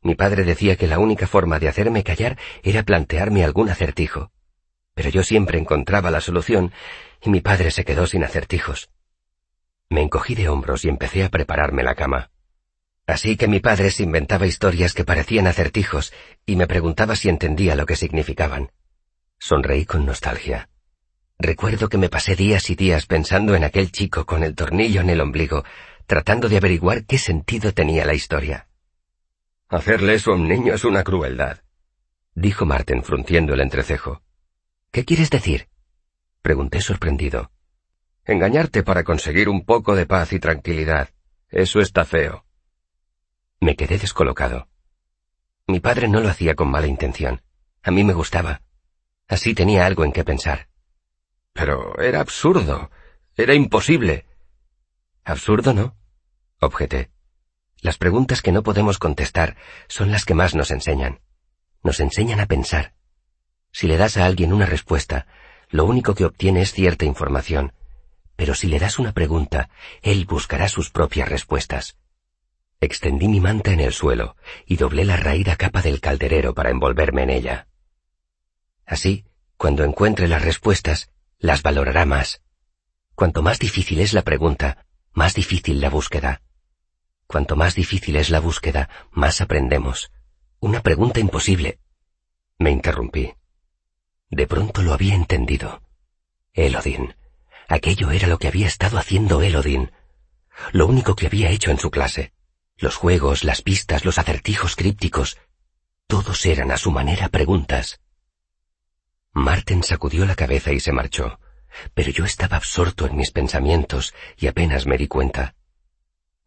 Mi 0.00 0.14
padre 0.14 0.44
decía 0.44 0.76
que 0.76 0.86
la 0.86 1.00
única 1.00 1.26
forma 1.26 1.58
de 1.58 1.68
hacerme 1.68 2.04
callar 2.04 2.38
era 2.62 2.84
plantearme 2.84 3.44
algún 3.44 3.68
acertijo. 3.68 4.30
Pero 4.94 5.10
yo 5.10 5.24
siempre 5.24 5.58
encontraba 5.58 6.10
la 6.10 6.20
solución 6.20 6.72
y 7.20 7.30
mi 7.30 7.40
padre 7.40 7.72
se 7.72 7.84
quedó 7.84 8.06
sin 8.06 8.22
acertijos. 8.22 8.90
Me 9.90 10.02
encogí 10.02 10.34
de 10.34 10.48
hombros 10.48 10.84
y 10.84 10.88
empecé 10.88 11.24
a 11.24 11.28
prepararme 11.28 11.82
la 11.82 11.96
cama. 11.96 12.30
Así 13.06 13.36
que 13.36 13.48
mi 13.48 13.58
padre 13.58 13.90
se 13.90 14.04
inventaba 14.04 14.46
historias 14.46 14.94
que 14.94 15.04
parecían 15.04 15.48
acertijos 15.48 16.12
y 16.46 16.54
me 16.54 16.68
preguntaba 16.68 17.16
si 17.16 17.28
entendía 17.28 17.74
lo 17.74 17.86
que 17.86 17.96
significaban. 17.96 18.70
Sonreí 19.38 19.84
con 19.84 20.06
nostalgia. 20.06 20.68
Recuerdo 21.38 21.88
que 21.88 21.98
me 21.98 22.08
pasé 22.08 22.36
días 22.36 22.70
y 22.70 22.76
días 22.76 23.06
pensando 23.06 23.56
en 23.56 23.64
aquel 23.64 23.90
chico 23.90 24.26
con 24.26 24.44
el 24.44 24.54
tornillo 24.54 25.00
en 25.00 25.10
el 25.10 25.20
ombligo, 25.20 25.64
tratando 26.06 26.48
de 26.48 26.58
averiguar 26.58 27.04
qué 27.04 27.18
sentido 27.18 27.72
tenía 27.72 28.04
la 28.04 28.14
historia. 28.14 28.68
Hacerle 29.68 30.14
eso 30.14 30.32
a 30.32 30.34
un 30.36 30.46
niño 30.46 30.74
es 30.74 30.84
una 30.84 31.02
crueldad, 31.02 31.62
dijo 32.34 32.64
Marten 32.64 33.02
frunciendo 33.02 33.54
el 33.54 33.60
entrecejo. 33.60 34.22
¿Qué 34.92 35.04
quieres 35.04 35.30
decir? 35.30 35.68
pregunté 36.42 36.80
sorprendido. 36.80 37.50
Engañarte 38.30 38.84
para 38.84 39.02
conseguir 39.02 39.48
un 39.48 39.64
poco 39.64 39.96
de 39.96 40.06
paz 40.06 40.32
y 40.32 40.38
tranquilidad. 40.38 41.08
Eso 41.48 41.80
está 41.80 42.04
feo. 42.04 42.44
Me 43.58 43.74
quedé 43.74 43.98
descolocado. 43.98 44.68
Mi 45.66 45.80
padre 45.80 46.06
no 46.06 46.20
lo 46.20 46.28
hacía 46.28 46.54
con 46.54 46.70
mala 46.70 46.86
intención. 46.86 47.42
A 47.82 47.90
mí 47.90 48.04
me 48.04 48.12
gustaba. 48.12 48.62
Así 49.26 49.52
tenía 49.52 49.84
algo 49.84 50.04
en 50.04 50.12
qué 50.12 50.22
pensar. 50.22 50.68
Pero 51.54 51.98
era 52.00 52.20
absurdo. 52.20 52.92
Era 53.36 53.54
imposible. 53.54 54.26
Absurdo, 55.24 55.74
¿no? 55.74 55.96
Objeté. 56.60 57.10
Las 57.80 57.98
preguntas 57.98 58.42
que 58.42 58.52
no 58.52 58.62
podemos 58.62 58.98
contestar 58.98 59.56
son 59.88 60.12
las 60.12 60.24
que 60.24 60.34
más 60.34 60.54
nos 60.54 60.70
enseñan. 60.70 61.18
Nos 61.82 61.98
enseñan 61.98 62.38
a 62.38 62.46
pensar. 62.46 62.94
Si 63.72 63.88
le 63.88 63.96
das 63.96 64.16
a 64.18 64.24
alguien 64.24 64.52
una 64.52 64.66
respuesta, 64.66 65.26
lo 65.68 65.84
único 65.84 66.14
que 66.14 66.26
obtiene 66.26 66.62
es 66.62 66.72
cierta 66.72 67.06
información. 67.06 67.72
Pero 68.40 68.54
si 68.54 68.68
le 68.68 68.78
das 68.78 68.98
una 68.98 69.12
pregunta, 69.12 69.68
él 70.00 70.24
buscará 70.24 70.70
sus 70.70 70.88
propias 70.88 71.28
respuestas. 71.28 71.98
Extendí 72.80 73.28
mi 73.28 73.38
manta 73.38 73.70
en 73.70 73.80
el 73.80 73.92
suelo 73.92 74.34
y 74.64 74.78
doblé 74.78 75.04
la 75.04 75.18
raída 75.18 75.56
capa 75.56 75.82
del 75.82 76.00
calderero 76.00 76.54
para 76.54 76.70
envolverme 76.70 77.22
en 77.24 77.28
ella. 77.28 77.66
Así, 78.86 79.26
cuando 79.58 79.84
encuentre 79.84 80.26
las 80.26 80.40
respuestas, 80.40 81.10
las 81.38 81.62
valorará 81.62 82.06
más. 82.06 82.40
Cuanto 83.14 83.42
más 83.42 83.58
difícil 83.58 84.00
es 84.00 84.14
la 84.14 84.22
pregunta, 84.22 84.86
más 85.12 85.34
difícil 85.34 85.78
la 85.82 85.90
búsqueda. 85.90 86.40
Cuanto 87.26 87.56
más 87.56 87.74
difícil 87.74 88.16
es 88.16 88.30
la 88.30 88.40
búsqueda, 88.40 88.88
más 89.10 89.42
aprendemos. 89.42 90.10
Una 90.60 90.80
pregunta 90.80 91.20
imposible. 91.20 91.78
Me 92.58 92.70
interrumpí. 92.70 93.34
De 94.30 94.46
pronto 94.46 94.80
lo 94.80 94.94
había 94.94 95.14
entendido. 95.14 95.82
Elodin. 96.54 97.19
Aquello 97.70 98.10
era 98.10 98.26
lo 98.26 98.40
que 98.40 98.48
había 98.48 98.66
estado 98.66 98.98
haciendo 98.98 99.42
Elodin. 99.42 99.92
Lo 100.72 100.88
único 100.88 101.14
que 101.14 101.26
había 101.26 101.50
hecho 101.50 101.70
en 101.70 101.78
su 101.78 101.92
clase. 101.92 102.32
Los 102.76 102.96
juegos, 102.96 103.44
las 103.44 103.62
pistas, 103.62 104.04
los 104.04 104.18
acertijos 104.18 104.74
crípticos. 104.74 105.38
Todos 106.08 106.44
eran 106.46 106.72
a 106.72 106.76
su 106.76 106.90
manera 106.90 107.28
preguntas. 107.28 108.00
Marten 109.32 109.84
sacudió 109.84 110.26
la 110.26 110.34
cabeza 110.34 110.72
y 110.72 110.80
se 110.80 110.90
marchó, 110.90 111.38
pero 111.94 112.10
yo 112.10 112.24
estaba 112.24 112.56
absorto 112.56 113.06
en 113.06 113.14
mis 113.14 113.30
pensamientos 113.30 114.14
y 114.36 114.48
apenas 114.48 114.86
me 114.86 114.98
di 114.98 115.06
cuenta. 115.06 115.54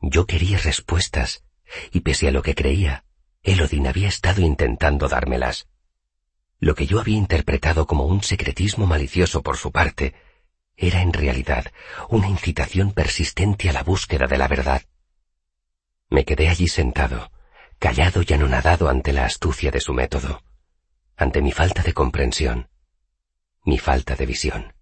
Yo 0.02 0.26
quería 0.26 0.58
respuestas, 0.58 1.46
y 1.94 2.02
pese 2.02 2.28
a 2.28 2.32
lo 2.32 2.42
que 2.42 2.54
creía, 2.54 3.06
Elodin 3.44 3.88
había 3.88 4.10
estado 4.10 4.42
intentando 4.42 5.08
dármelas. 5.08 5.70
Lo 6.60 6.76
que 6.76 6.86
yo 6.86 7.00
había 7.00 7.18
interpretado 7.18 7.88
como 7.88 8.08
un 8.08 8.24
secretismo 8.24 8.88
malicioso 8.88 9.42
por 9.42 9.56
su 9.56 9.72
parte, 9.72 10.14
era 10.76 11.02
en 11.02 11.14
realidad 11.14 11.72
una 12.10 12.28
incitación 12.28 12.94
persistente 12.94 13.70
a 13.70 13.74
la 13.74 13.84
búsqueda 13.84 14.28
de 14.28 14.38
la 14.38 14.48
verdad. 14.48 14.82
Me 16.10 16.26
quedé 16.26 16.50
allí 16.50 16.68
sentado, 16.68 17.32
callado 17.80 18.22
y 18.28 18.34
anonadado 18.34 18.90
ante 18.90 19.14
la 19.14 19.26
astucia 19.26 19.72
de 19.72 19.82
su 19.82 19.94
método, 19.94 20.44
ante 21.16 21.42
mi 21.42 21.52
falta 21.52 21.84
de 21.84 21.94
comprensión, 21.94 22.70
mi 23.66 23.78
falta 23.78 24.16
de 24.16 24.26
visión. 24.26 24.74